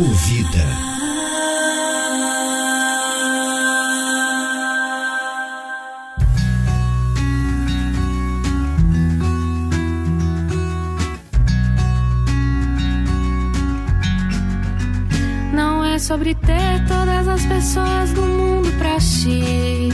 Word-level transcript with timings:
Ecovida. 0.00 0.90
sobre 15.98 16.34
ter 16.34 16.82
todas 16.88 17.28
as 17.28 17.44
pessoas 17.44 18.12
do 18.14 18.22
mundo 18.22 18.72
pra 18.78 18.96
ti. 18.98 19.90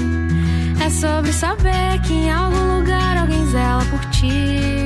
É 0.83 0.89
sobre 0.89 1.33
saber 1.33 2.01
que 2.07 2.13
em 2.15 2.31
algum 2.31 2.79
lugar 2.79 3.19
alguém 3.19 3.45
zela 3.49 3.85
por 3.91 4.03
ti. 4.11 4.86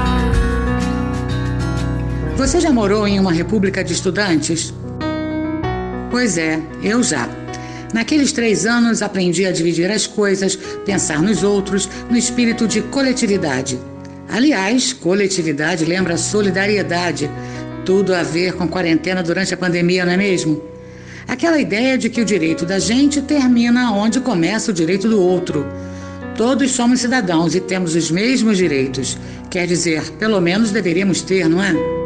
Você 2.41 2.59
já 2.59 2.71
morou 2.71 3.07
em 3.07 3.19
uma 3.19 3.31
república 3.31 3.83
de 3.83 3.93
estudantes? 3.93 4.73
Pois 6.09 6.39
é, 6.39 6.59
eu 6.81 7.03
já. 7.03 7.29
Naqueles 7.93 8.31
três 8.31 8.65
anos 8.65 9.03
aprendi 9.03 9.45
a 9.45 9.51
dividir 9.51 9.91
as 9.91 10.07
coisas, 10.07 10.55
pensar 10.83 11.21
nos 11.21 11.43
outros, 11.43 11.87
no 12.09 12.17
espírito 12.17 12.67
de 12.67 12.81
coletividade. 12.81 13.79
Aliás, 14.27 14.91
coletividade 14.91 15.85
lembra 15.85 16.17
solidariedade. 16.17 17.29
Tudo 17.85 18.11
a 18.15 18.23
ver 18.23 18.53
com 18.53 18.67
quarentena 18.67 19.21
durante 19.21 19.53
a 19.53 19.57
pandemia, 19.57 20.03
não 20.03 20.13
é 20.13 20.17
mesmo? 20.17 20.63
Aquela 21.27 21.61
ideia 21.61 21.95
de 21.95 22.09
que 22.09 22.21
o 22.21 22.25
direito 22.25 22.65
da 22.65 22.79
gente 22.79 23.21
termina 23.21 23.91
onde 23.91 24.19
começa 24.19 24.71
o 24.71 24.73
direito 24.73 25.07
do 25.07 25.21
outro. 25.21 25.63
Todos 26.35 26.71
somos 26.71 27.01
cidadãos 27.01 27.53
e 27.53 27.61
temos 27.61 27.93
os 27.93 28.09
mesmos 28.09 28.57
direitos. 28.57 29.15
Quer 29.47 29.67
dizer, 29.67 30.09
pelo 30.13 30.41
menos 30.41 30.71
deveríamos 30.71 31.21
ter, 31.21 31.47
não 31.47 31.61
é? 31.61 32.00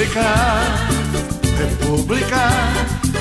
República, 0.00 0.24
República, 1.58 2.48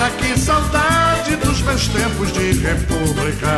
aqui 0.01 0.39
saudade 0.39 1.35
dos 1.35 1.61
meus 1.61 1.87
tempos 1.89 2.31
de 2.31 2.53
República. 2.53 3.57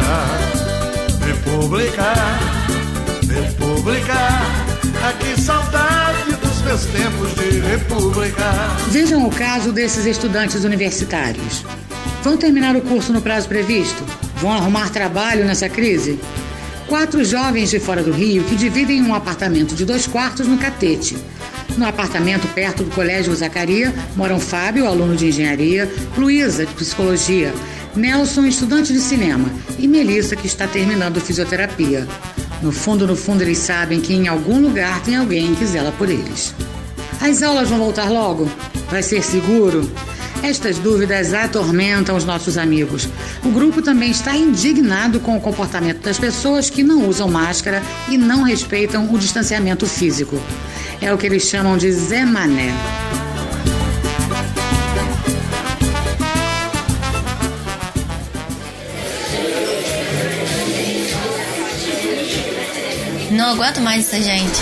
República, 1.24 2.14
República, 3.30 4.16
aqui 5.08 5.40
saudade 5.40 6.34
dos 6.34 6.62
meus 6.64 6.86
tempos 6.86 7.36
de 7.36 7.60
República. 7.60 8.44
Vejam 8.90 9.28
o 9.28 9.30
caso 9.30 9.72
desses 9.72 10.08
estudantes 10.08 10.64
universitários. 10.64 11.64
Vão 12.24 12.36
terminar 12.38 12.76
o 12.76 12.82
curso 12.82 13.14
no 13.14 13.22
prazo 13.22 13.48
previsto? 13.48 14.04
Vão 14.38 14.52
arrumar 14.52 14.90
trabalho 14.90 15.46
nessa 15.46 15.70
crise? 15.70 16.20
Quatro 16.88 17.24
jovens 17.24 17.70
de 17.70 17.80
fora 17.80 18.02
do 18.02 18.12
Rio 18.12 18.44
que 18.46 18.56
dividem 18.56 19.04
um 19.04 19.14
apartamento 19.14 19.76
de 19.76 19.86
dois 19.86 20.08
quartos 20.08 20.48
no 20.48 20.58
Catete. 20.58 21.16
No 21.78 21.86
apartamento 21.88 22.48
perto 22.54 22.84
do 22.84 22.92
Colégio 22.92 23.36
Zacaria 23.36 23.94
moram 24.16 24.40
Fábio, 24.40 24.86
aluno 24.86 25.16
de 25.16 25.28
engenharia, 25.28 25.92
Luísa, 26.18 26.66
de 26.66 26.74
psicologia, 26.74 27.54
Nelson, 27.96 28.46
estudante 28.46 28.94
de 28.94 29.00
cinema, 29.00 29.50
e 29.80 29.88
Melissa, 29.88 30.36
que 30.36 30.48
está 30.48 30.68
terminando 30.68 31.20
fisioterapia. 31.20 32.08
No 32.62 32.72
fundo, 32.72 33.08
no 33.08 33.16
fundo, 33.16 33.42
eles 33.42 33.58
sabem 33.58 34.00
que 34.00 34.14
em 34.14 34.28
algum 34.28 34.62
lugar 34.62 35.02
tem 35.02 35.16
alguém 35.16 35.56
que 35.56 35.66
zela 35.66 35.92
por 35.92 36.10
eles. 36.10 36.54
As 37.20 37.42
aulas 37.42 37.70
vão 37.70 37.80
voltar 37.80 38.10
logo? 38.10 38.50
Vai 38.90 39.02
ser 39.02 39.24
seguro? 39.24 39.90
Estas 40.44 40.78
dúvidas 40.80 41.34
atormentam 41.34 42.16
os 42.16 42.26
nossos 42.26 42.58
amigos. 42.58 43.08
O 43.44 43.50
grupo 43.50 43.82
também 43.82 44.10
está 44.10 44.36
indignado 44.36 45.20
com 45.20 45.38
o 45.38 45.42
comportamento 45.42 46.02
das 46.02 46.18
pessoas 46.18 46.70
que 46.70 46.84
não 46.84 47.08
usam 47.08 47.30
máscara 47.30 47.82
e 48.10 48.18
não 48.18 48.42
respeitam 48.44 49.12
o 49.14 49.20
distanciamento 49.20 49.86
físico. 49.86 50.40
É 51.02 51.12
o 51.12 51.18
que 51.18 51.26
eles 51.26 51.44
chamam 51.44 51.78
de 51.80 51.92
Zé 51.92 52.24
Mané. 52.24 52.72
Não 63.32 63.50
aguento 63.54 63.82
mais 63.82 64.06
essa 64.06 64.22
gente. 64.22 64.60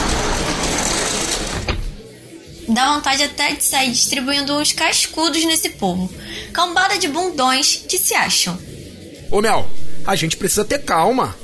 Dá 2.70 2.94
vontade 2.96 3.24
até 3.24 3.54
de 3.56 3.64
sair 3.64 3.92
distribuindo 3.92 4.56
uns 4.56 4.72
cascudos 4.72 5.44
nesse 5.44 5.72
povo. 5.72 6.10
Cambada 6.54 6.98
de 6.98 7.10
bundões 7.10 7.84
que 7.90 7.98
se 7.98 8.14
acham. 8.14 8.58
Ô 9.30 9.42
Mel, 9.42 9.70
a 10.08 10.16
gente 10.16 10.38
precisa 10.38 10.64
ter 10.64 10.80
calma. 10.80 11.36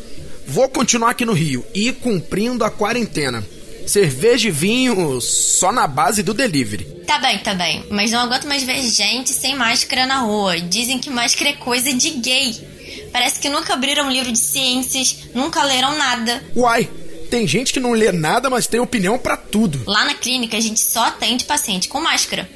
Vou 0.47 0.69
continuar 0.69 1.09
aqui 1.09 1.25
no 1.25 1.33
Rio 1.33 1.65
e 1.73 1.91
cumprindo 1.91 2.63
a 2.63 2.71
quarentena. 2.71 3.43
Cerveja 3.85 4.47
e 4.47 4.51
vinho 4.51 5.19
só 5.21 5.71
na 5.71 5.87
base 5.87 6.23
do 6.23 6.33
delivery. 6.33 6.85
Tá 7.05 7.19
bem, 7.19 7.37
tá 7.39 7.53
bem. 7.53 7.85
Mas 7.89 8.11
não 8.11 8.21
aguento 8.21 8.47
mais 8.47 8.63
ver 8.63 8.81
gente 8.81 9.31
sem 9.31 9.55
máscara 9.55 10.05
na 10.05 10.19
rua. 10.19 10.59
Dizem 10.59 10.99
que 10.99 11.09
máscara 11.09 11.51
é 11.51 11.53
coisa 11.53 11.93
de 11.93 12.09
gay. 12.11 12.75
Parece 13.11 13.39
que 13.39 13.49
nunca 13.49 13.73
abriram 13.73 14.07
um 14.07 14.11
livro 14.11 14.31
de 14.31 14.39
ciências, 14.39 15.29
nunca 15.33 15.63
leram 15.63 15.97
nada. 15.97 16.43
Uai, 16.55 16.89
tem 17.29 17.47
gente 17.47 17.71
que 17.71 17.79
não 17.79 17.91
lê 17.91 18.11
nada, 18.11 18.49
mas 18.49 18.67
tem 18.67 18.79
opinião 18.79 19.17
para 19.17 19.37
tudo. 19.37 19.81
Lá 19.85 20.03
na 20.05 20.15
clínica 20.15 20.57
a 20.57 20.61
gente 20.61 20.79
só 20.79 21.05
atende 21.05 21.45
paciente 21.45 21.87
com 21.87 22.01
máscara. 22.01 22.49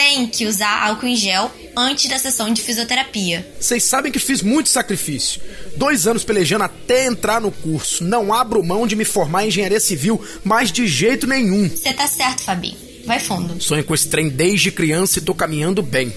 Tem 0.00 0.26
que 0.26 0.46
usar 0.46 0.86
álcool 0.86 1.08
em 1.08 1.14
gel 1.14 1.52
antes 1.76 2.08
da 2.08 2.18
sessão 2.18 2.50
de 2.50 2.62
fisioterapia. 2.62 3.46
Vocês 3.60 3.84
sabem 3.84 4.10
que 4.10 4.18
fiz 4.18 4.40
muito 4.40 4.70
sacrifício. 4.70 5.42
Dois 5.76 6.06
anos 6.06 6.24
pelejando 6.24 6.64
até 6.64 7.04
entrar 7.04 7.38
no 7.38 7.52
curso. 7.52 8.02
Não 8.02 8.32
abro 8.32 8.64
mão 8.64 8.86
de 8.86 8.96
me 8.96 9.04
formar 9.04 9.44
em 9.44 9.48
engenharia 9.48 9.78
civil, 9.78 10.18
mas 10.42 10.72
de 10.72 10.86
jeito 10.86 11.26
nenhum. 11.26 11.68
Você 11.68 11.92
tá 11.92 12.06
certo, 12.06 12.40
Fabi. 12.40 12.74
Vai 13.04 13.20
fundo. 13.20 13.62
Sonho 13.62 13.84
com 13.84 13.94
esse 13.94 14.08
trem 14.08 14.30
desde 14.30 14.72
criança 14.72 15.18
e 15.18 15.22
tô 15.22 15.34
caminhando 15.34 15.82
bem. 15.82 16.10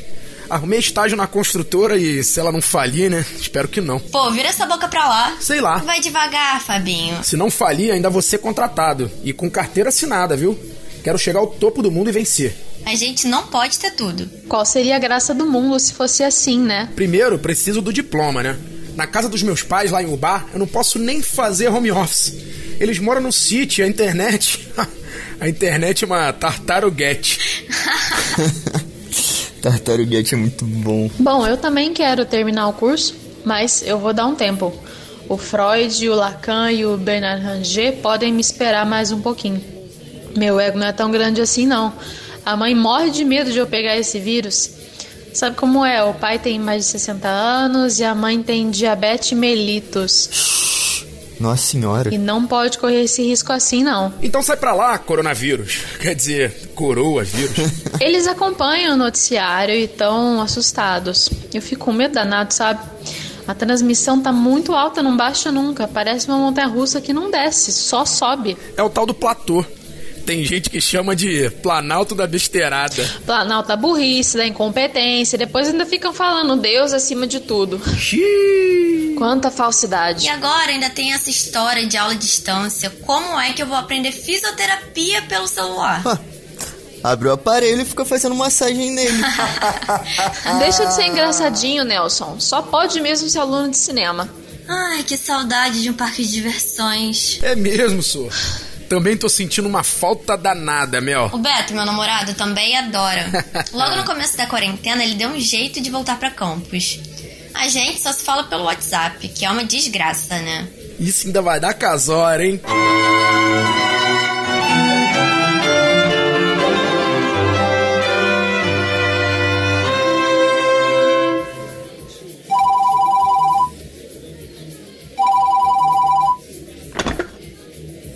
Arrumei 0.49 0.79
estágio 0.79 1.17
na 1.17 1.27
construtora 1.27 1.97
e 1.97 2.23
se 2.23 2.39
ela 2.39 2.53
não 2.53 2.61
falir, 2.61 3.11
né? 3.11 3.25
Espero 3.37 3.67
que 3.67 3.81
não. 3.81 3.99
Pô, 3.99 4.31
vira 4.31 4.47
essa 4.47 4.65
boca 4.65 4.87
pra 4.87 5.09
lá. 5.09 5.35
Sei 5.41 5.59
lá. 5.59 5.79
Vai 5.79 5.99
devagar, 5.99 6.63
Fabinho. 6.63 7.21
Se 7.21 7.35
não 7.35 7.51
falir, 7.51 7.91
ainda 7.91 8.09
vou 8.09 8.21
ser 8.21 8.37
contratado. 8.37 9.11
E 9.25 9.33
com 9.33 9.51
carteira 9.51 9.89
assinada, 9.89 10.37
viu? 10.37 10.57
Quero 11.03 11.19
chegar 11.19 11.41
ao 11.41 11.47
topo 11.47 11.81
do 11.81 11.91
mundo 11.91 12.09
e 12.09 12.13
vencer. 12.13 12.55
A 12.85 12.95
gente 12.95 13.27
não 13.27 13.47
pode 13.47 13.79
ter 13.79 13.91
tudo. 13.91 14.29
Qual 14.47 14.65
seria 14.65 14.95
a 14.95 14.99
graça 14.99 15.33
do 15.33 15.45
mundo 15.45 15.79
se 15.79 15.93
fosse 15.93 16.23
assim, 16.23 16.59
né? 16.59 16.89
Primeiro, 16.95 17.39
preciso 17.39 17.81
do 17.81 17.93
diploma, 17.93 18.43
né? 18.43 18.57
Na 18.95 19.07
casa 19.07 19.27
dos 19.27 19.41
meus 19.41 19.63
pais, 19.63 19.91
lá 19.91 20.03
em 20.03 20.13
Ubar, 20.13 20.47
eu 20.53 20.59
não 20.59 20.67
posso 20.67 20.99
nem 20.99 21.21
fazer 21.21 21.69
home 21.69 21.91
office. 21.91 22.35
Eles 22.79 22.99
moram 22.99 23.21
no 23.21 23.31
sítio, 23.31 23.83
a 23.83 23.87
internet. 23.87 24.67
a 25.39 25.49
internet 25.49 26.03
é 26.03 26.07
uma 26.07 26.31
tartaruguete. 26.33 27.67
Tartaruguete 29.61 30.35
é 30.35 30.37
muito 30.37 30.65
bom. 30.65 31.09
Bom, 31.17 31.47
eu 31.47 31.55
também 31.55 31.93
quero 31.93 32.25
terminar 32.25 32.67
o 32.67 32.73
curso, 32.73 33.15
mas 33.45 33.81
eu 33.85 33.97
vou 33.97 34.13
dar 34.13 34.25
um 34.25 34.35
tempo. 34.35 34.73
O 35.29 35.37
Freud, 35.37 36.09
o 36.09 36.13
Lacan 36.13 36.69
e 36.69 36.85
o 36.85 36.97
Bernard 36.97 37.41
Ranger 37.41 37.93
podem 38.01 38.33
me 38.33 38.41
esperar 38.41 38.85
mais 38.85 39.11
um 39.13 39.21
pouquinho. 39.21 39.63
Meu 40.35 40.59
ego 40.59 40.77
não 40.77 40.87
é 40.87 40.91
tão 40.91 41.09
grande 41.09 41.39
assim, 41.39 41.65
não. 41.65 41.93
A 42.45 42.57
mãe 42.57 42.75
morre 42.75 43.09
de 43.09 43.23
medo 43.23 43.51
de 43.51 43.57
eu 43.57 43.67
pegar 43.67 43.97
esse 43.97 44.19
vírus. 44.19 44.69
Sabe 45.33 45.55
como 45.55 45.83
é? 45.83 46.03
O 46.03 46.13
pai 46.13 46.37
tem 46.37 46.59
mais 46.59 46.85
de 46.85 46.91
60 46.91 47.27
anos 47.27 47.99
e 47.99 48.03
a 48.03 48.13
mãe 48.13 48.43
tem 48.43 48.69
diabetes 48.69 49.31
mellitus. 49.37 50.29
Nossa 51.39 51.63
senhora. 51.65 52.13
E 52.13 52.17
não 52.17 52.45
pode 52.45 52.77
correr 52.77 53.03
esse 53.03 53.23
risco 53.23 53.51
assim, 53.51 53.83
não. 53.83 54.13
Então 54.21 54.41
sai 54.41 54.55
pra 54.55 54.73
lá, 54.73 54.97
coronavírus. 54.97 55.79
Quer 55.99 56.15
dizer, 56.15 56.71
coroa 56.75 57.23
vírus. 57.23 57.55
Eles 57.99 58.27
acompanham 58.27 58.93
o 58.93 58.97
noticiário 58.97 59.73
e 59.73 59.85
estão 59.85 60.39
assustados. 60.41 61.29
Eu 61.53 61.61
fico 61.61 61.85
com 61.85 61.93
medo 61.93 62.13
danado, 62.13 62.53
sabe? 62.53 62.79
A 63.45 63.53
transmissão 63.53 64.21
tá 64.21 64.31
muito 64.31 64.73
alta, 64.73 65.03
não 65.03 65.17
baixa 65.17 65.51
nunca. 65.51 65.87
Parece 65.87 66.27
uma 66.27 66.37
montanha 66.37 66.67
russa 66.67 67.01
que 67.01 67.11
não 67.11 67.29
desce, 67.29 67.73
só 67.73 68.05
sobe. 68.05 68.57
É 68.77 68.83
o 68.83 68.89
tal 68.89 69.05
do 69.05 69.13
platô. 69.13 69.65
Tem 70.25 70.43
gente 70.45 70.69
que 70.69 70.79
chama 70.79 71.15
de 71.15 71.49
Planalto 71.61 72.15
da 72.15 72.25
Besteirada. 72.25 73.09
Planalto 73.25 73.67
da 73.67 73.75
burrice, 73.75 74.37
da 74.37 74.47
incompetência. 74.47 75.37
Depois 75.37 75.67
ainda 75.67 75.85
ficam 75.85 76.13
falando 76.13 76.55
Deus 76.55 76.93
acima 76.93 77.27
de 77.27 77.41
tudo. 77.41 77.81
Xiii. 77.97 79.15
Quanta 79.17 79.51
falsidade. 79.51 80.25
E 80.25 80.29
agora 80.29 80.71
ainda 80.71 80.89
tem 80.89 81.13
essa 81.13 81.29
história 81.29 81.85
de 81.85 81.97
aula 81.97 82.13
à 82.13 82.17
distância. 82.17 82.89
Como 83.05 83.39
é 83.39 83.51
que 83.51 83.61
eu 83.61 83.67
vou 83.67 83.75
aprender 83.75 84.11
fisioterapia 84.11 85.21
pelo 85.23 85.47
celular? 85.47 86.01
Ah, 86.05 86.17
abre 87.03 87.27
o 87.27 87.33
aparelho 87.33 87.81
e 87.81 87.85
fica 87.85 88.05
fazendo 88.05 88.33
massagem 88.33 88.91
nele. 88.91 89.21
Deixa 90.59 90.85
de 90.85 90.93
ser 90.93 91.07
engraçadinho, 91.07 91.83
Nelson. 91.83 92.39
Só 92.39 92.61
pode 92.61 93.01
mesmo 93.01 93.29
ser 93.29 93.39
aluno 93.39 93.69
de 93.69 93.77
cinema. 93.77 94.29
Ai, 94.67 95.03
que 95.03 95.17
saudade 95.17 95.81
de 95.81 95.89
um 95.89 95.93
parque 95.93 96.23
de 96.23 96.31
diversões. 96.31 97.39
É 97.41 97.55
mesmo, 97.55 98.01
sou. 98.01 98.29
Também 98.93 99.17
tô 99.17 99.27
sentindo 99.27 99.67
uma 99.67 99.81
falta 99.81 100.37
danada, 100.37 101.01
Mel. 101.01 101.27
O 101.33 101.39
Beto, 101.39 101.73
meu 101.73 101.83
namorado, 101.83 102.35
também 102.35 102.77
adora. 102.77 103.25
Logo 103.73 103.95
no 103.95 104.03
começo 104.03 104.37
da 104.37 104.45
quarentena, 104.45 105.03
ele 105.03 105.15
deu 105.15 105.29
um 105.29 105.39
jeito 105.39 105.81
de 105.81 105.89
voltar 105.89 106.19
pra 106.19 106.29
campus. 106.29 106.99
A 107.55 107.67
gente 107.67 107.99
só 107.99 108.13
se 108.13 108.23
fala 108.23 108.43
pelo 108.43 108.65
WhatsApp, 108.65 109.27
que 109.29 109.45
é 109.45 109.49
uma 109.49 109.63
desgraça, 109.63 110.37
né? 110.37 110.67
Isso 110.99 111.25
ainda 111.25 111.41
vai 111.41 111.59
dar 111.59 111.73
casora, 111.73 112.45
hein? 112.45 112.61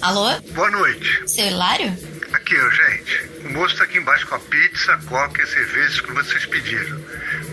Alô? 0.07 0.29
Boa 0.55 0.71
noite. 0.71 1.21
Seu 1.27 1.47
Hilário? 1.47 1.87
Aqui, 2.31 2.55
ó, 2.57 2.69
gente. 2.69 3.45
O 3.45 3.51
moço 3.51 3.75
tá 3.75 3.83
aqui 3.83 3.97
embaixo 3.97 4.25
com 4.25 4.35
a 4.35 4.39
pizza, 4.39 4.97
coca 5.05 5.43
e 5.43 5.45
cervejas 5.45 5.99
que 5.99 6.13
vocês 6.13 6.45
pediram. 6.45 6.97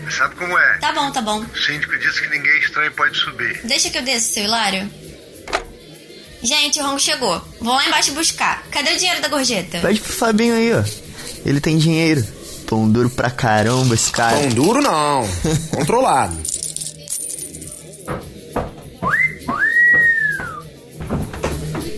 Mas 0.05 0.15
sabe 0.15 0.35
como 0.35 0.57
é? 0.57 0.77
Tá 0.77 0.93
bom, 0.93 1.11
tá 1.11 1.21
bom. 1.21 1.41
O 1.41 1.57
síndico 1.57 1.99
disse 1.99 2.21
que 2.21 2.29
ninguém 2.29 2.57
estranho 2.59 2.93
pode 2.93 3.17
subir. 3.17 3.59
Deixa 3.65 3.89
que 3.89 3.97
eu 3.97 4.03
desço, 4.03 4.35
seu 4.35 4.45
Hilário. 4.45 4.89
Gente, 6.41 6.79
o 6.79 6.83
Rongo 6.83 6.97
chegou. 6.97 7.45
Vou 7.59 7.73
lá 7.73 7.85
embaixo 7.87 8.13
buscar. 8.13 8.63
Cadê 8.71 8.93
o 8.93 8.97
dinheiro 8.97 9.21
da 9.21 9.27
gorjeta? 9.27 9.79
Pede 9.79 9.99
pro 9.99 10.13
Fabinho 10.13 10.55
aí, 10.55 10.73
ó. 10.73 10.83
Ele 11.45 11.59
tem 11.59 11.77
dinheiro. 11.77 12.25
Pão 12.67 12.89
duro 12.89 13.09
pra 13.09 13.29
caramba 13.29 13.95
esse 13.95 14.09
cara. 14.13 14.37
Pão 14.37 14.47
duro 14.51 14.81
não. 14.81 15.27
Controlado. 15.75 16.41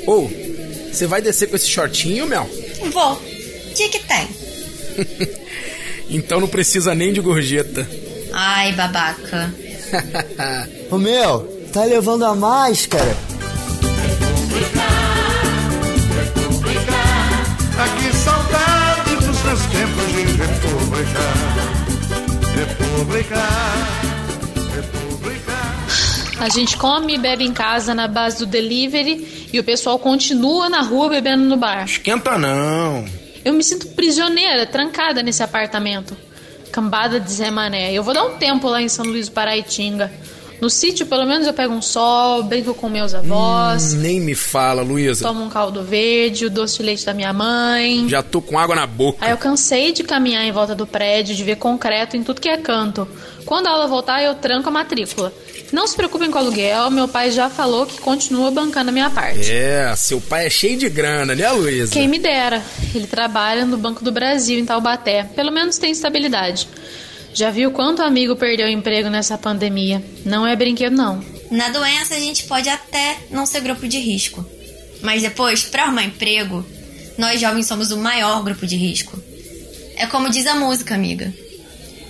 Ô, 0.07 0.46
você 0.97 1.05
vai 1.05 1.21
descer 1.21 1.47
com 1.47 1.55
esse 1.55 1.67
shortinho, 1.67 2.25
Mel? 2.25 2.49
Vou. 2.91 3.13
O 3.13 3.73
que 3.75 3.89
que 3.89 3.99
tem? 3.99 4.27
Então 6.09 6.39
não 6.39 6.47
precisa 6.47 6.95
nem 6.95 7.11
de 7.11 7.19
gorjeta. 7.19 7.85
Ai, 8.31 8.71
babaca. 8.71 9.53
Ô 10.89 10.97
Mel, 10.97 11.45
tá 11.73 11.83
levando 11.83 12.23
a 12.23 12.33
máscara? 12.33 13.13
Ah, 17.77 17.89
que 17.97 18.15
saudade 18.15 19.15
dos 19.17 19.43
meus 19.43 19.61
tempos 19.65 20.07
de 20.13 20.23
república. 20.37 21.19
República. 22.55 23.43
República. 23.43 24.06
A 26.39 26.49
gente 26.49 26.77
come 26.77 27.15
e 27.15 27.17
bebe 27.17 27.43
em 27.43 27.51
casa 27.51 27.95
na 27.95 28.07
base 28.07 28.39
do 28.39 28.45
delivery 28.45 29.49
e 29.51 29.59
o 29.59 29.63
pessoal 29.63 29.97
continua 29.97 30.69
na 30.69 30.81
rua 30.81 31.09
bebendo 31.09 31.43
no 31.43 31.57
bar. 31.57 31.85
Esquenta 31.85 32.37
não. 32.37 33.05
Eu 33.43 33.53
me 33.53 33.63
sinto 33.63 33.87
prisioneira, 33.89 34.65
trancada 34.65 35.23
nesse 35.23 35.41
apartamento. 35.41 36.15
Cambada 36.71 37.19
de 37.19 37.31
Zé 37.31 37.49
Mané. 37.49 37.91
Eu 37.91 38.03
vou 38.03 38.13
dar 38.13 38.23
um 38.25 38.37
tempo 38.37 38.67
lá 38.67 38.81
em 38.81 38.89
São 38.89 39.05
Luís 39.05 39.29
do 39.29 39.31
Paraitinga. 39.31 40.11
No 40.61 40.69
sítio, 40.71 41.05
pelo 41.05 41.25
menos, 41.25 41.45
eu 41.45 41.53
pego 41.53 41.71
um 41.73 41.81
sol, 41.83 42.41
brinco 42.43 42.73
com 42.73 42.89
meus 42.89 43.13
avós, 43.13 43.93
Nem 43.93 44.19
me 44.19 44.33
fala, 44.33 44.81
Luísa. 44.81 45.23
tomo 45.27 45.43
um 45.43 45.49
caldo 45.49 45.83
verde, 45.83 46.47
o 46.47 46.49
doce 46.49 46.77
de 46.77 46.83
leite 46.83 47.05
da 47.05 47.13
minha 47.13 47.31
mãe. 47.31 48.09
Já 48.09 48.23
tô 48.23 48.41
com 48.41 48.57
água 48.57 48.75
na 48.75 48.87
boca. 48.87 49.19
Aí 49.23 49.29
eu 49.31 49.37
cansei 49.37 49.91
de 49.91 50.03
caminhar 50.03 50.43
em 50.43 50.51
volta 50.51 50.73
do 50.73 50.87
prédio, 50.87 51.35
de 51.35 51.43
ver 51.43 51.57
concreto 51.57 52.17
em 52.17 52.23
tudo 52.23 52.41
que 52.41 52.49
é 52.49 52.57
canto. 52.57 53.07
Quando 53.45 53.67
a 53.67 53.71
aula 53.71 53.87
voltar, 53.87 54.23
eu 54.23 54.33
tranco 54.33 54.67
a 54.69 54.71
matrícula. 54.71 55.31
Não 55.71 55.85
se 55.85 55.95
preocupem 55.95 56.31
com 56.31 56.37
o 56.37 56.41
aluguel, 56.41 56.89
meu 56.89 57.07
pai 57.07 57.29
já 57.29 57.49
falou 57.49 57.85
que 57.85 57.99
continua 57.99 58.49
bancando 58.49 58.89
a 58.89 58.93
minha 58.93 59.09
parte. 59.09 59.51
É, 59.51 59.93
seu 59.97 60.21
pai 60.21 60.47
é 60.47 60.49
cheio 60.49 60.77
de 60.77 60.89
grana, 60.89 61.35
né, 61.35 61.49
Luísa? 61.51 61.91
Quem 61.91 62.07
me 62.07 62.19
dera. 62.19 62.63
Ele 62.95 63.05
trabalha 63.05 63.65
no 63.65 63.77
Banco 63.77 64.03
do 64.03 64.11
Brasil, 64.11 64.57
em 64.57 64.65
Taubaté. 64.65 65.23
Pelo 65.23 65.51
menos 65.51 65.77
tem 65.77 65.91
estabilidade. 65.91 66.67
Já 67.33 67.51
viu 67.51 67.71
quanto 67.71 68.01
amigo 68.01 68.35
perdeu 68.35 68.67
o 68.67 68.71
emprego 68.71 69.09
nessa 69.09 69.37
pandemia? 69.37 70.03
Não 70.25 70.47
é 70.47 70.55
brinquedo, 70.55 70.95
não. 70.95 71.23
Na 71.51 71.69
doença, 71.69 72.15
a 72.15 72.19
gente 72.19 72.45
pode 72.45 72.69
até 72.69 73.17
não 73.29 73.45
ser 73.45 73.61
grupo 73.61 73.87
de 73.87 73.99
risco. 73.99 74.45
Mas 75.01 75.21
depois, 75.21 75.63
para 75.63 75.83
arrumar 75.83 76.03
emprego, 76.03 76.65
nós 77.17 77.39
jovens 77.39 77.67
somos 77.67 77.91
o 77.91 77.97
maior 77.97 78.43
grupo 78.43 78.65
de 78.65 78.75
risco. 78.75 79.21
É 79.95 80.05
como 80.07 80.29
diz 80.29 80.47
a 80.47 80.55
música, 80.55 80.95
amiga. 80.95 81.33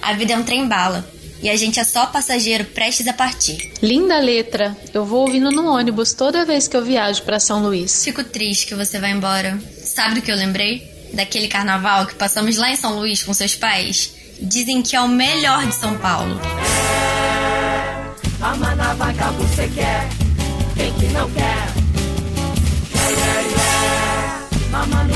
A 0.01 0.13
vida 0.13 0.33
é 0.33 0.38
um 0.38 0.44
trem-bala. 0.44 1.07
E 1.42 1.50
a 1.50 1.56
gente 1.56 1.80
é 1.80 1.84
só 1.84 2.06
passageiro 2.07 2.66
prestes 2.66 3.07
a 3.07 3.13
partir. 3.13 3.72
Linda 3.81 4.19
letra. 4.19 4.75
Eu 4.94 5.06
vou 5.06 5.22
ouvindo 5.22 5.51
no 5.51 5.68
ônibus 5.68 6.13
toda 6.13 6.45
vez 6.45 6.68
que 6.68 6.75
eu 6.75 6.84
viajo 6.84 7.24
para 7.24 7.39
São 7.39 7.62
Luís. 7.62 8.04
Fico 8.04 8.24
triste 8.24 8.68
que 8.68 8.75
você 8.75 9.00
vai 9.00 9.12
embora. 9.12 9.60
Sabe 9.84 10.16
do 10.16 10.22
que 10.22 10.31
eu 10.31 10.36
lembrei? 10.36 11.10
Daquele 11.13 11.48
carnaval 11.48 12.06
que 12.06 12.16
passamos 12.16 12.57
lá 12.57 12.69
em 12.72 12.75
São 12.75 12.98
Luís 12.98 13.24
com 13.24 13.34
seus 13.34 13.56
pais? 13.56 14.13
Dizem 14.42 14.81
que 14.81 14.95
é 14.95 15.01
o 15.01 15.07
melhor 15.07 15.66
de 15.66 15.75
São 15.75 15.98
Paulo. 15.98 16.39
Vaca 18.98 19.31
você 19.31 19.68
quer, 19.69 20.07
quem 20.75 20.94
que 20.94 21.07
não 21.07 21.30
quer? 21.31 21.68
Quer, 22.94 23.16
quer, 23.16 23.44
quer. 23.54 25.06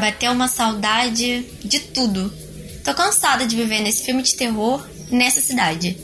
Bateu 0.00 0.32
uma 0.32 0.48
saudade 0.48 1.46
de 1.64 1.80
tudo. 1.80 2.32
Tô 2.84 2.94
cansada 2.94 3.46
de 3.46 3.56
viver 3.56 3.80
nesse 3.80 4.04
filme 4.04 4.22
de 4.22 4.34
terror 4.34 4.84
nessa 5.10 5.40
cidade. 5.40 5.96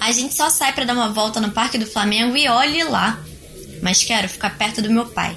A 0.00 0.12
gente 0.12 0.34
só 0.34 0.50
sai 0.50 0.72
pra 0.72 0.84
dar 0.84 0.94
uma 0.94 1.08
volta 1.10 1.40
no 1.40 1.50
Parque 1.50 1.78
do 1.78 1.86
Flamengo 1.86 2.36
e 2.36 2.48
olhe 2.48 2.84
lá. 2.84 3.18
Mas 3.82 4.02
quero 4.02 4.28
ficar 4.28 4.56
perto 4.56 4.82
do 4.82 4.90
meu 4.90 5.06
pai. 5.06 5.36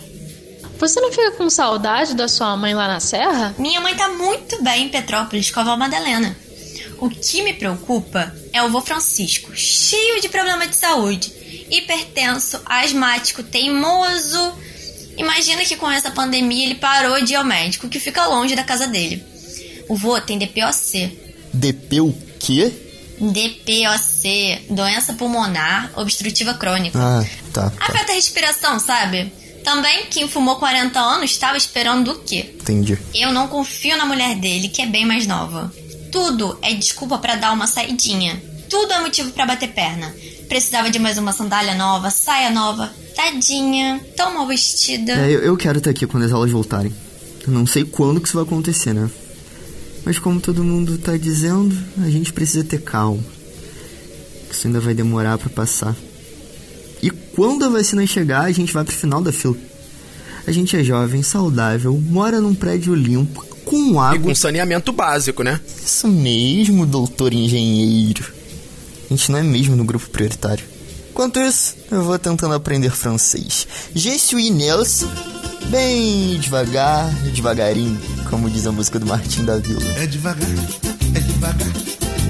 Você 0.82 1.00
não 1.00 1.12
fica 1.12 1.30
com 1.34 1.48
saudade 1.48 2.16
da 2.16 2.28
sua 2.28 2.58
mãe 2.58 2.74
lá 2.74 2.88
na 2.88 3.00
Serra? 3.00 3.54
Minha 3.60 3.80
mãe 3.80 3.94
tá 3.96 4.10
muito 4.10 4.64
bem 4.64 4.86
em 4.86 4.90
Petrópolis 4.90 5.52
com 5.52 5.60
a 5.60 5.62
avó 5.62 5.78
Madalena. 5.78 6.36
O 6.98 7.08
que 7.08 7.44
me 7.44 7.54
preocupa 7.54 8.34
é 8.52 8.64
o 8.64 8.70
vô 8.70 8.82
Francisco, 8.82 9.56
cheio 9.56 10.20
de 10.20 10.28
problema 10.28 10.66
de 10.66 10.76
saúde, 10.76 11.32
hipertenso, 11.70 12.60
asmático, 12.66 13.44
teimoso. 13.44 14.54
Imagina 15.18 15.64
que 15.64 15.76
com 15.76 15.90
essa 15.90 16.10
pandemia 16.10 16.66
ele 16.66 16.76
parou 16.76 17.24
de 17.24 17.34
ir 17.34 17.36
ao 17.36 17.46
médico, 17.46 17.88
que 17.88 18.00
fica 18.00 18.26
longe 18.26 18.56
da 18.56 18.64
casa 18.64 18.88
dele. 18.88 19.24
O 19.88 19.96
vô 19.96 20.20
tem 20.20 20.40
DPOC. 20.40 21.16
DP 21.54 22.02
o 22.02 22.18
quê? 22.40 22.74
DPOC, 23.20 24.66
doença 24.72 25.14
pulmonar 25.14 25.92
obstrutiva 25.96 26.56
crônica. 26.56 26.98
Ah, 26.98 27.24
tá, 27.54 27.70
tá. 27.70 27.86
Afeta 27.86 28.14
a 28.14 28.16
respiração, 28.16 28.80
sabe? 28.80 29.32
Também 29.64 30.06
quem 30.10 30.28
fumou 30.28 30.56
40 30.56 31.00
anos 31.00 31.32
estava 31.32 31.58
esperando 31.58 32.12
o 32.12 32.20
quê? 32.20 32.56
Entendi. 32.60 32.98
Eu 33.14 33.32
não 33.32 33.48
confio 33.48 33.98
na 33.98 34.06
mulher 34.06 34.36
dele, 34.36 34.70
que 34.70 34.82
é 34.82 34.86
bem 34.88 35.06
mais 35.06 35.28
nova. 35.28 35.72
Tudo 36.12 36.58
é 36.62 36.74
desculpa 36.74 37.18
pra 37.18 37.36
dar 37.36 37.54
uma 37.54 37.68
saidinha. 37.68 38.42
Tudo 38.70 38.94
é 38.94 39.00
motivo 39.00 39.32
pra 39.32 39.46
bater 39.46 39.70
perna. 39.70 40.14
Precisava 40.48 40.90
de 40.90 41.00
mais 41.00 41.18
uma 41.18 41.32
sandália 41.32 41.76
nova, 41.76 42.10
saia 42.10 42.50
nova. 42.50 42.92
Tadinha, 43.16 44.02
tão 44.16 44.34
mal 44.34 44.48
vestida. 44.48 45.14
É, 45.14 45.32
eu, 45.32 45.42
eu 45.42 45.58
quero 45.58 45.78
estar 45.78 45.90
aqui 45.92 46.06
quando 46.08 46.24
as 46.24 46.32
aulas 46.32 46.52
voltarem. 46.52 46.94
Eu 47.46 47.54
não 47.54 47.66
sei 47.66 47.84
quando 47.84 48.20
que 48.20 48.28
isso 48.28 48.38
vai 48.38 48.46
acontecer, 48.46 48.94
né? 48.94 49.10
Mas 50.06 50.18
como 50.20 50.40
todo 50.42 50.64
mundo 50.64 50.98
tá 50.98 51.16
dizendo, 51.16 51.76
a 52.04 52.10
gente 52.10 52.34
precisa 52.34 52.64
ter 52.64 52.82
calma. 52.82 53.24
Isso 54.50 54.68
ainda 54.68 54.80
vai 54.80 54.94
demorar 54.94 55.38
pra 55.38 55.50
passar. 55.50 55.96
E 57.02 57.10
quando 57.10 57.66
a 57.66 57.70
vacina 57.70 58.06
chegar, 58.06 58.42
a 58.46 58.52
gente 58.52 58.74
vai 58.74 58.84
pro 58.84 58.94
final 58.96 59.22
da 59.22 59.32
fila. 59.32 59.56
A 60.46 60.52
gente 60.52 60.76
é 60.76 60.84
jovem, 60.84 61.22
saudável, 61.24 61.94
mora 62.10 62.40
num 62.42 62.54
prédio 62.56 62.94
limpo, 62.96 63.46
com 63.66 63.94
E 63.94 63.98
água. 63.98 64.20
com 64.20 64.36
saneamento 64.36 64.92
básico, 64.92 65.44
né? 65.44 65.60
Isso 65.86 66.08
mesmo, 66.08 66.86
doutor 66.86 67.34
engenheiro. 67.34 68.26
A 69.06 69.14
gente 69.14 69.32
não 69.32 69.40
é 69.40 69.44
mesmo 69.44 69.76
no 69.76 69.84
grupo 69.84 70.10
prioritário. 70.10 70.64
Enquanto 71.12 71.40
isso, 71.40 71.76
eu 71.92 72.04
vou 72.04 72.18
tentando 72.18 72.54
aprender 72.56 72.90
francês. 72.92 73.68
Je 73.94 74.18
suis 74.18 74.50
Nelson. 74.50 75.10
Bem 75.70 76.40
devagar, 76.40 77.14
devagarinho, 77.34 77.98
como 78.30 78.50
diz 78.50 78.66
a 78.66 78.72
música 78.72 78.98
do 79.00 79.06
Martim 79.06 79.46
da 79.46 79.58
Vila. 79.58 79.82
É 79.98 80.08
devagar, 80.08 80.50
é 81.16 81.20
devagar, 81.20 81.68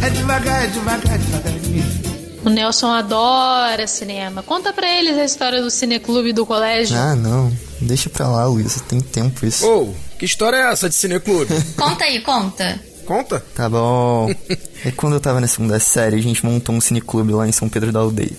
é 0.04 0.10
devagar, 0.10 0.64
é 0.66 0.68
devagar, 0.68 1.18
devagarinho. 1.18 2.11
O 2.44 2.50
Nelson 2.50 2.88
adora 2.88 3.86
cinema. 3.86 4.42
Conta 4.42 4.74
pra 4.74 4.90
eles 4.90 5.18
a 5.18 5.24
história 5.24 5.62
do 5.62 5.70
cineclube 5.70 6.34
do 6.34 6.46
colégio. 6.46 6.98
Ah, 6.98 7.16
não. 7.16 7.52
Deixa 7.80 8.10
pra 8.10 8.28
lá, 8.28 8.46
Luísa. 8.46 8.82
Tem 8.88 9.00
tempo 9.00 9.46
isso. 9.46 9.66
Ô, 9.68 9.94
que 10.18 10.26
história 10.26 10.58
é 10.58 10.72
essa 10.72 10.90
de 10.90 10.96
cineclube? 10.96 11.54
Conta 11.78 12.06
aí, 12.06 12.20
conta. 12.22 12.80
Conta? 13.06 13.44
Tá 13.56 13.70
bom. 13.70 14.34
É 14.84 14.90
quando 14.90 15.14
eu 15.14 15.20
tava 15.20 15.40
na 15.40 15.48
segunda 15.48 15.80
série, 15.80 16.16
a 16.16 16.22
gente 16.24 16.44
montou 16.44 16.74
um 16.74 16.82
cineclube 16.82 17.32
lá 17.34 17.48
em 17.48 17.52
São 17.52 17.70
Pedro 17.70 17.92
da 17.92 18.00
Aldeia. 18.00 18.36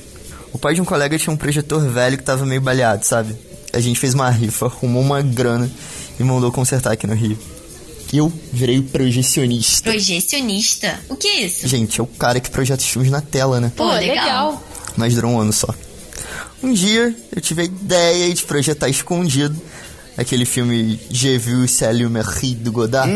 O 0.53 0.59
pai 0.59 0.75
de 0.75 0.81
um 0.81 0.85
colega 0.85 1.17
tinha 1.17 1.33
um 1.33 1.37
projetor 1.37 1.81
velho 1.89 2.19
que 2.19 2.25
tava 2.25 2.45
meio 2.45 2.61
baleado, 2.61 3.07
sabe? 3.07 3.37
A 3.73 3.79
gente 3.79 4.01
fez 4.01 4.13
uma 4.13 4.29
rifa, 4.29 4.67
arrumou 4.67 5.03
uma 5.03 5.23
grana 5.23 5.71
e 6.19 6.25
mandou 6.25 6.51
consertar 6.51 6.93
aqui 6.95 7.07
no 7.07 7.15
Rio. 7.15 7.39
Eu 8.13 8.33
virei 8.53 8.79
o 8.79 8.83
projecionista. 8.83 9.91
Projecionista? 9.91 11.01
O 11.09 11.17
que 11.17 11.29
é 11.29 11.41
isso? 11.45 11.67
Gente, 11.67 11.99
é 11.99 12.03
o 12.03 12.07
cara 12.07 12.41
que 12.41 12.51
projeta 12.51 12.83
os 12.83 12.89
filmes 12.89 13.11
na 13.11 13.21
tela, 13.21 13.61
né? 13.61 13.73
Pô, 13.75 13.91
legal. 13.93 14.63
Mas 14.97 15.15
durou 15.15 15.33
um 15.33 15.41
ano 15.41 15.53
só. 15.53 15.75
Um 16.63 16.73
dia, 16.73 17.15
eu 17.35 17.41
tive 17.41 17.63
a 17.63 17.65
ideia 17.65 18.33
de 18.33 18.43
projetar 18.43 18.89
escondido 18.89 19.57
aquele 20.17 20.45
filme 20.45 21.01
Je 21.11 21.39
vu 21.39 21.67
Célie 21.67 22.07
Merri 22.09 22.55
do 22.55 22.71
Godard. 22.71 23.13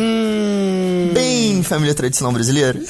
Bem 1.12 1.62
família 1.62 1.95
tradicional 1.95 2.33
brasileira. 2.33 2.81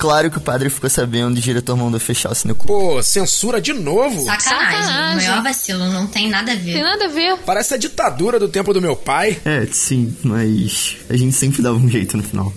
Claro 0.00 0.30
que 0.30 0.38
o 0.38 0.40
padre 0.40 0.70
ficou 0.70 0.88
sabendo 0.88 1.36
e 1.36 1.40
o 1.40 1.42
diretor 1.42 1.76
mandou 1.76 2.00
fechar 2.00 2.32
o 2.32 2.34
cineclube. 2.34 2.66
Pô, 2.66 3.02
censura 3.02 3.60
de 3.60 3.74
novo? 3.74 4.24
Sacanagem. 4.24 4.82
Sacanagem. 4.82 5.28
Maior 5.28 5.42
vacilo, 5.42 5.86
não 5.92 6.06
tem 6.06 6.30
nada 6.30 6.52
a 6.52 6.56
ver. 6.56 6.72
Tem 6.72 6.82
nada 6.82 7.04
a 7.04 7.08
ver. 7.08 7.36
Parece 7.44 7.74
a 7.74 7.76
ditadura 7.76 8.38
do 8.38 8.48
tempo 8.48 8.72
do 8.72 8.80
meu 8.80 8.96
pai. 8.96 9.38
É, 9.44 9.66
sim, 9.70 10.16
mas 10.22 10.96
a 11.08 11.16
gente 11.16 11.36
sempre 11.36 11.62
dava 11.62 11.76
um 11.76 11.88
jeito 11.88 12.16
no 12.16 12.22
final. 12.22 12.52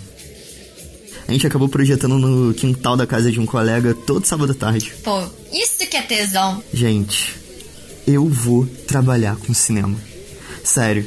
A 1.27 1.31
gente 1.31 1.45
acabou 1.45 1.67
projetando 1.67 2.17
no 2.17 2.53
quintal 2.53 2.95
da 2.95 3.05
casa 3.05 3.31
de 3.31 3.39
um 3.39 3.45
colega 3.45 3.93
todo 3.93 4.25
sábado 4.25 4.53
à 4.53 4.55
tarde. 4.55 4.93
Pô, 5.03 5.21
isso 5.51 5.85
que 5.89 5.97
é 5.97 6.01
tesão. 6.01 6.63
Gente, 6.73 7.35
eu 8.07 8.27
vou 8.27 8.65
trabalhar 8.87 9.35
com 9.35 9.53
cinema. 9.53 9.97
Sério. 10.63 11.05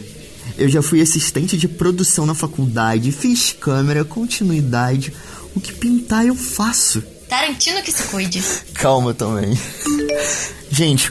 Eu 0.59 0.69
já 0.69 0.81
fui 0.81 1.01
assistente 1.01 1.57
de 1.57 1.69
produção 1.69 2.25
na 2.25 2.35
faculdade, 2.35 3.13
fiz 3.13 3.53
câmera, 3.53 4.05
continuidade. 4.05 5.13
O 5.57 5.61
que 5.61 5.73
pintar 5.73 6.27
eu 6.27 6.35
faço. 6.37 7.03
Tarantino 7.29 7.83
que 7.83 7.91
se 7.91 8.03
cuide. 8.05 8.43
Calma 8.75 9.15
também. 9.15 9.59
Gente, 10.71 11.11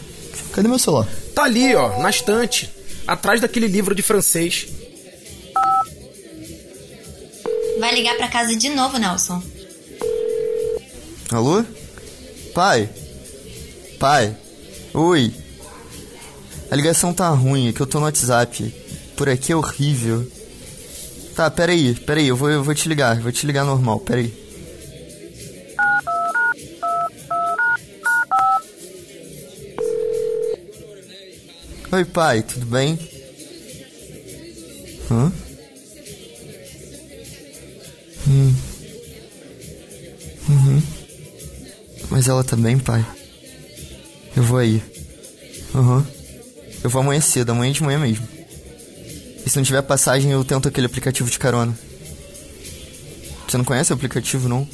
cadê 0.53 0.67
meu 0.67 0.77
celular? 0.77 1.07
Tá 1.33 1.43
ali, 1.43 1.75
ó, 1.75 1.99
na 1.99 2.09
estante. 2.11 2.69
Atrás 3.07 3.41
daquele 3.41 3.67
livro 3.67 3.95
de 3.95 4.01
francês. 4.01 4.67
Vai 7.79 7.93
ligar 7.93 8.15
pra 8.15 8.27
casa 8.27 8.55
de 8.55 8.69
novo, 8.69 8.97
Nelson. 8.97 9.41
Alô? 11.31 11.65
Pai? 12.53 12.89
Pai? 13.99 14.37
Oi? 14.93 15.33
A 16.71 16.75
ligação 16.75 17.13
tá 17.13 17.29
ruim, 17.29 17.69
é 17.69 17.73
que 17.73 17.81
eu 17.81 17.87
tô 17.87 17.99
no 17.99 18.05
WhatsApp. 18.05 18.73
Por 19.17 19.27
aqui 19.27 19.51
é 19.51 19.55
horrível. 19.55 20.25
Tá, 21.35 21.51
peraí, 21.51 21.93
peraí, 21.93 22.27
eu 22.27 22.37
vou, 22.37 22.49
eu 22.49 22.63
vou 22.63 22.73
te 22.73 22.87
ligar, 22.87 23.19
vou 23.19 23.29
te 23.29 23.45
ligar 23.45 23.65
normal, 23.65 23.99
peraí. 23.99 24.33
Oi, 31.91 32.05
pai, 32.05 32.41
tudo 32.41 32.65
bem? 32.67 32.97
Hã? 35.11 35.31
Hum. 38.27 38.55
Uhum. 40.47 40.81
Mas 42.09 42.29
ela 42.29 42.45
tá 42.45 42.55
bem, 42.55 42.79
pai? 42.79 43.05
Eu 44.37 44.43
vou 44.43 44.57
aí. 44.57 44.81
Aham. 45.73 46.05
Eu 46.81 46.89
vou 46.89 47.01
amanhã 47.01 47.19
cedo, 47.19 47.51
amanhã 47.51 47.73
de 47.73 47.83
manhã 47.83 47.99
mesmo. 47.99 48.34
E 49.45 49.49
se 49.49 49.57
não 49.57 49.63
tiver 49.63 49.81
passagem, 49.83 50.31
eu 50.31 50.43
tento 50.43 50.67
aquele 50.67 50.87
aplicativo 50.87 51.29
de 51.29 51.37
carona. 51.37 51.77
Você 53.47 53.57
não 53.57 53.65
conhece 53.65 53.91
o 53.91 53.95
aplicativo, 53.95 54.49
não? 54.49 54.67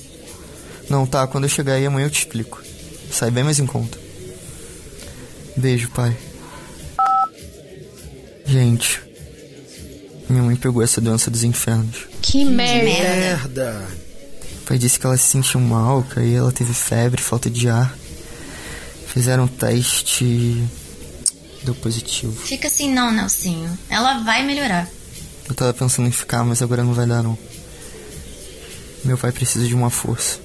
Não, 0.89 1.05
tá, 1.05 1.27
quando 1.27 1.43
eu 1.43 1.49
chegar 1.49 1.73
aí 1.73 1.85
amanhã 1.85 2.07
eu 2.07 2.11
te 2.11 2.19
explico. 2.19 2.61
Sai 3.11 3.29
bem 3.29 3.43
mais 3.43 3.59
em 3.59 3.65
conta. 3.65 3.97
Beijo, 5.57 5.89
pai. 5.89 6.15
Gente, 8.45 9.01
minha 10.29 10.43
mãe 10.43 10.55
pegou 10.55 10.81
essa 10.81 11.01
doença 11.01 11.29
dos 11.29 11.43
infernos. 11.43 12.07
Que 12.21 12.45
merda. 12.45 12.85
Merda. 12.85 13.87
O 14.61 14.65
pai 14.65 14.77
disse 14.77 14.99
que 14.99 15.05
ela 15.05 15.17
se 15.17 15.27
sentiu 15.27 15.59
mal, 15.59 16.03
que 16.03 16.19
aí 16.19 16.33
ela 16.33 16.51
teve 16.51 16.73
febre, 16.73 17.21
falta 17.21 17.49
de 17.49 17.67
ar. 17.67 17.95
Fizeram 19.07 19.43
um 19.43 19.47
teste. 19.47 20.63
Deu 21.63 21.75
positivo. 21.75 22.33
Fica 22.33 22.67
assim 22.67 22.91
não, 22.91 23.11
Nelsinho. 23.11 23.77
Ela 23.89 24.23
vai 24.23 24.43
melhorar. 24.45 24.87
Eu 25.47 25.53
tava 25.55 25.73
pensando 25.73 26.07
em 26.07 26.11
ficar, 26.11 26.43
mas 26.43 26.61
agora 26.61 26.83
não 26.83 26.93
vai 26.93 27.05
dar 27.05 27.21
não. 27.21 27.37
Meu 29.03 29.17
pai 29.17 29.31
precisa 29.31 29.67
de 29.67 29.73
uma 29.75 29.89
força. 29.89 30.39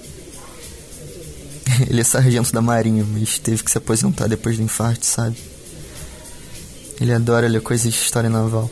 Ele 1.89 2.01
é 2.01 2.05
sargento 2.05 2.53
da 2.53 2.61
marinha, 2.61 3.05
mas 3.05 3.39
teve 3.39 3.63
que 3.63 3.71
se 3.71 3.79
aposentar 3.79 4.27
depois 4.29 4.57
do 4.57 4.63
infarto, 4.63 5.05
sabe? 5.07 5.37
Ele 7.01 7.13
adora 7.13 7.47
ler 7.49 7.61
coisas 7.61 7.93
de 7.93 7.99
história 7.99 8.31
naval. 8.31 8.71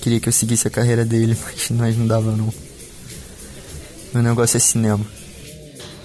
Queria 0.00 0.18
que 0.20 0.28
eu 0.28 0.32
seguisse 0.32 0.66
a 0.66 0.70
carreira 0.70 1.04
dele, 1.04 1.36
mas 1.44 1.70
nós 1.70 1.96
não 1.96 2.06
dava 2.06 2.32
não. 2.32 2.52
Meu 4.12 4.22
negócio 4.22 4.56
é 4.56 4.60
cinema. 4.60 5.04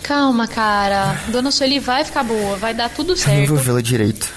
Calma, 0.04 0.48
cara. 0.48 1.20
Dona 1.30 1.50
Sueli 1.50 1.80
vai 1.80 2.06
ficar 2.06 2.24
boa, 2.24 2.56
vai 2.58 2.74
dar 2.76 2.90
tudo 2.90 3.14
Eu 3.14 3.16
não 3.16 3.24
certo. 3.24 3.48
vou 3.50 3.58
vê-la 3.58 3.82
direito. 3.82 4.32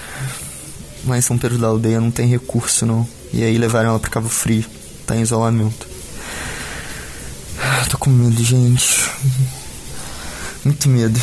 Lá 1.08 1.16
em 1.16 1.22
São 1.22 1.38
Pedro 1.38 1.56
da 1.56 1.68
Aldeia 1.68 1.98
não 2.00 2.10
tem 2.10 2.28
recurso, 2.28 2.84
não. 2.84 3.08
E 3.32 3.42
aí 3.42 3.56
levaram 3.56 3.88
ela 3.88 3.98
pra 3.98 4.10
Cabo 4.10 4.28
Frio. 4.28 4.64
Tá 5.06 5.16
em 5.16 5.22
isolamento. 5.22 5.86
Tô 7.88 7.96
com 7.96 8.10
medo, 8.10 8.44
gente. 8.44 9.10
Muito 10.62 10.86
medo. 10.90 11.18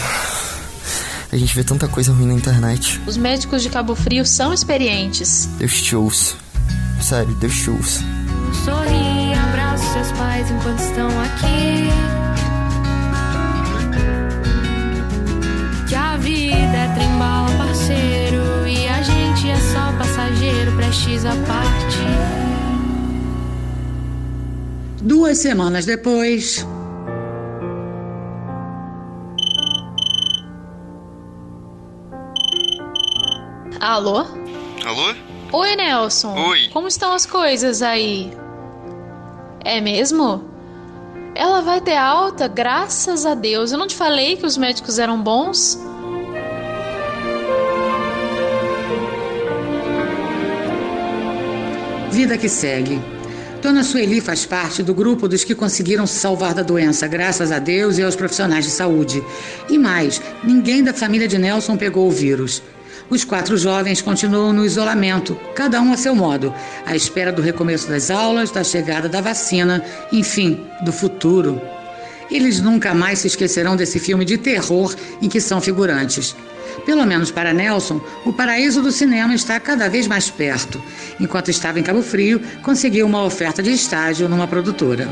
A 1.31 1.37
gente 1.37 1.53
vê 1.55 1.63
tanta 1.63 1.87
coisa 1.87 2.11
ruim 2.11 2.25
na 2.25 2.33
internet. 2.33 2.99
Os 3.05 3.15
médicos 3.15 3.61
de 3.61 3.69
Cabo 3.69 3.93
Frio 3.95 4.25
são 4.25 4.51
experientes. 4.51 5.47
Deus 5.59 5.79
te 5.79 5.95
ouça. 5.95 6.33
Sério, 6.99 7.35
Deus 7.35 7.55
te 7.55 7.69
ouça. 7.69 7.99
Sorri, 8.63 9.33
abraça 9.49 9.83
seus 9.93 10.11
pais 10.17 10.49
enquanto 10.49 10.79
estão 10.79 11.07
aqui. 11.21 12.34
Prestes 20.95 21.25
a 21.25 21.31
partir. 21.45 22.15
Duas 25.01 25.37
semanas 25.37 25.85
depois. 25.85 26.65
Alô? 33.79 34.25
Alô? 34.85 35.15
Oi, 35.51 35.75
Nelson. 35.75 36.33
Oi. 36.33 36.69
Como 36.69 36.87
estão 36.87 37.13
as 37.13 37.25
coisas 37.25 37.81
aí? 37.81 38.31
É 39.63 39.81
mesmo? 39.81 40.43
Ela 41.35 41.61
vai 41.61 41.81
ter 41.81 41.97
alta, 41.97 42.47
graças 42.47 43.25
a 43.25 43.35
Deus. 43.35 43.71
Eu 43.71 43.77
não 43.77 43.87
te 43.87 43.95
falei 43.95 44.37
que 44.37 44.45
os 44.45 44.57
médicos 44.57 44.97
eram 44.97 45.21
bons? 45.21 45.77
Vida 52.15 52.37
que 52.37 52.47
segue. 52.47 52.97
Dona 53.61 53.83
Sueli 53.83 54.21
faz 54.21 54.45
parte 54.45 54.81
do 54.81 54.93
grupo 54.93 55.27
dos 55.27 55.43
que 55.43 55.53
conseguiram 55.53 56.07
se 56.07 56.17
salvar 56.17 56.53
da 56.53 56.61
doença, 56.61 57.05
graças 57.09 57.51
a 57.51 57.59
Deus 57.59 57.97
e 57.97 58.03
aos 58.03 58.15
profissionais 58.15 58.63
de 58.63 58.71
saúde. 58.71 59.21
E 59.69 59.77
mais, 59.77 60.21
ninguém 60.41 60.81
da 60.81 60.93
família 60.93 61.27
de 61.27 61.37
Nelson 61.37 61.75
pegou 61.75 62.07
o 62.07 62.11
vírus. 62.11 62.63
Os 63.09 63.25
quatro 63.25 63.57
jovens 63.57 64.01
continuam 64.01 64.53
no 64.53 64.65
isolamento, 64.65 65.37
cada 65.53 65.81
um 65.81 65.91
a 65.91 65.97
seu 65.97 66.15
modo, 66.15 66.53
à 66.85 66.95
espera 66.95 67.33
do 67.33 67.41
recomeço 67.41 67.89
das 67.89 68.09
aulas, 68.09 68.49
da 68.49 68.63
chegada 68.63 69.09
da 69.09 69.19
vacina, 69.19 69.83
enfim, 70.09 70.65
do 70.85 70.93
futuro. 70.93 71.59
Eles 72.29 72.59
nunca 72.59 72.93
mais 72.93 73.19
se 73.19 73.27
esquecerão 73.27 73.75
desse 73.75 73.99
filme 73.99 74.25
de 74.25 74.37
terror 74.37 74.95
em 75.21 75.29
que 75.29 75.39
são 75.39 75.61
figurantes. 75.61 76.35
Pelo 76.85 77.05
menos 77.05 77.31
para 77.31 77.53
Nelson, 77.53 78.01
o 78.25 78.33
paraíso 78.33 78.81
do 78.81 78.91
cinema 78.91 79.33
está 79.33 79.59
cada 79.59 79.89
vez 79.89 80.07
mais 80.07 80.29
perto. 80.29 80.81
Enquanto 81.19 81.49
estava 81.49 81.79
em 81.79 81.83
Cabo 81.83 82.01
Frio, 82.01 82.41
conseguiu 82.61 83.05
uma 83.05 83.23
oferta 83.23 83.63
de 83.63 83.71
estágio 83.71 84.27
numa 84.27 84.47
produtora. 84.47 85.07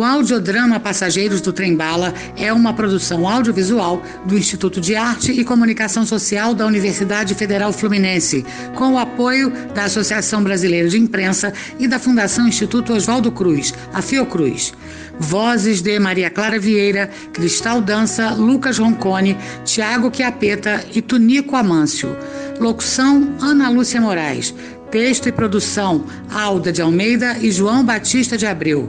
O 0.00 0.02
audiodrama 0.02 0.80
Passageiros 0.80 1.42
do 1.42 1.52
Trem 1.52 1.76
Bala 1.76 2.14
é 2.34 2.50
uma 2.50 2.72
produção 2.72 3.28
audiovisual 3.28 4.02
do 4.24 4.38
Instituto 4.38 4.80
de 4.80 4.96
Arte 4.96 5.30
e 5.30 5.44
Comunicação 5.44 6.06
Social 6.06 6.54
da 6.54 6.64
Universidade 6.64 7.34
Federal 7.34 7.70
Fluminense, 7.70 8.42
com 8.74 8.94
o 8.94 8.98
apoio 8.98 9.52
da 9.74 9.84
Associação 9.84 10.42
Brasileira 10.42 10.88
de 10.88 10.98
Imprensa 10.98 11.52
e 11.78 11.86
da 11.86 11.98
Fundação 11.98 12.48
Instituto 12.48 12.94
Oswaldo 12.94 13.30
Cruz, 13.30 13.74
a 13.92 14.00
Fiocruz. 14.00 14.72
Vozes 15.18 15.82
de 15.82 15.98
Maria 15.98 16.30
Clara 16.30 16.58
Vieira, 16.58 17.10
Cristal 17.34 17.82
Dança, 17.82 18.30
Lucas 18.30 18.78
Roncone, 18.78 19.36
Tiago 19.66 20.10
Chiapeta 20.10 20.82
e 20.94 21.02
Tunico 21.02 21.56
Amâncio. 21.56 22.16
Locução: 22.58 23.36
Ana 23.38 23.68
Lúcia 23.68 24.00
Moraes. 24.00 24.54
Texto 24.90 25.28
e 25.28 25.32
produção: 25.32 26.04
Alda 26.32 26.72
de 26.72 26.82
Almeida 26.82 27.36
e 27.40 27.50
João 27.50 27.84
Batista 27.84 28.36
de 28.36 28.46
Abreu. 28.46 28.88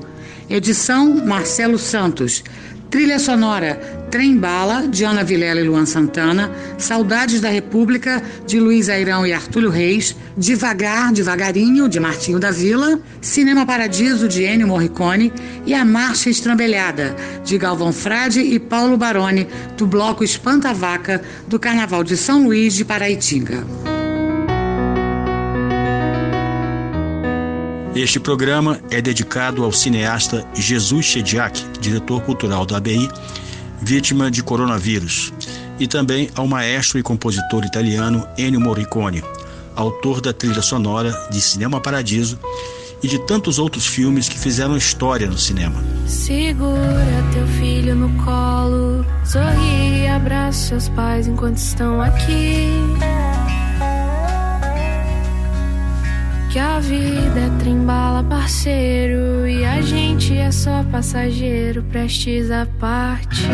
Edição: 0.50 1.26
Marcelo 1.26 1.78
Santos. 1.78 2.44
Trilha 2.90 3.20
sonora: 3.20 3.76
Trem 4.10 4.36
Bala, 4.36 4.88
de 4.88 5.06
Ana 5.06 5.24
Vilela 5.24 5.62
e 5.62 5.64
Luan 5.64 5.86
Santana. 5.86 6.52
Saudades 6.78 7.40
da 7.40 7.50
República, 7.50 8.22
de 8.48 8.60
Luiz 8.60 8.90
Airão 8.90 9.26
e 9.26 9.32
Artúlio 9.32 9.70
Reis. 9.70 10.16
Devagar, 10.36 11.14
Devagarinho, 11.14 11.88
de 11.88 12.00
Martinho 12.00 12.40
da 12.40 12.52
Vila. 12.52 13.00
Cinema 13.22 13.66
Paradiso, 13.66 14.28
de 14.28 14.44
Ennio 14.44 14.68
Morricone. 14.68 15.32
E 15.68 15.74
A 15.74 15.86
Marcha 15.86 16.32
Estrambelhada, 16.32 17.16
de 17.46 17.58
Galvão 17.60 17.94
Frade 17.94 18.42
e 18.42 18.60
Paulo 18.60 18.98
Baroni, 18.98 19.48
do 19.78 19.86
bloco 19.86 20.24
Espanta 20.24 20.74
Vaca, 20.74 21.22
do 21.48 21.60
Carnaval 21.60 22.04
de 22.04 22.18
São 22.18 22.44
Luís 22.44 22.74
de 22.74 22.84
Paraitinga. 22.84 23.91
Este 27.94 28.22
programa 28.22 28.80
é 28.90 29.02
dedicado 29.02 29.66
ao 29.66 29.72
cineasta 29.72 30.48
Jesus 30.56 31.06
Chediak, 31.06 31.62
diretor 31.82 32.22
cultural 32.22 32.66
da 32.66 32.78
ABI, 32.78 33.10
vítima 33.82 34.32
de 34.32 34.42
coronavírus, 34.42 35.34
e 35.78 35.86
também 35.88 36.30
ao 36.34 36.48
maestro 36.48 36.98
e 36.98 37.04
compositor 37.04 37.66
italiano 37.66 38.26
Ennio 38.38 38.62
Morricone, 38.62 39.22
autor 39.76 40.22
da 40.22 40.32
trilha 40.32 40.62
sonora 40.62 41.12
de 41.30 41.42
Cinema 41.42 41.82
Paradiso 41.82 42.40
e 43.04 43.10
de 43.10 43.20
tantos 43.26 43.60
outros 43.60 43.86
filmes 43.86 44.30
que 44.30 44.40
fizeram 44.40 44.78
história 44.78 45.28
no 45.28 45.38
cinema. 45.38 45.84
Segura 46.08 47.26
teu 47.34 47.46
filho 47.60 47.94
no 47.94 48.24
colo, 48.24 49.06
sorri 49.26 50.04
e 50.04 50.08
abraça 50.08 50.70
seus 50.70 50.88
pais 50.90 51.28
enquanto 51.28 51.58
estão 51.58 52.02
aqui. 52.02 52.70
Que 56.52 56.60
a 56.60 56.82
vida 56.82 57.40
é 57.40 57.50
trembala, 57.60 58.22
parceiro, 58.26 59.48
e 59.48 59.64
a 59.64 59.82
gente 59.82 60.38
é 60.38 60.52
só 60.52 60.84
passageiro, 60.84 61.82
prestes 61.84 62.52
a 62.52 62.68
partir. 62.78 63.48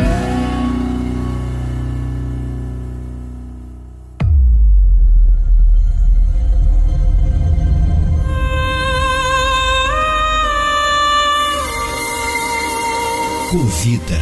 Convida. 13.48 14.18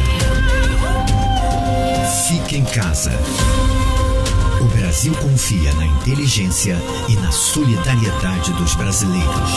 Fique 2.27 2.57
em 2.57 2.65
casa. 2.65 3.11
O 4.59 4.65
Brasil 4.65 5.13
confia 5.15 5.71
na 5.75 5.85
inteligência 5.85 6.81
e 7.07 7.15
na 7.15 7.31
solidariedade 7.31 8.51
dos 8.53 8.73
brasileiros. 8.75 9.51